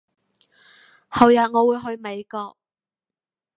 [1.09, 2.57] 後日我會去美國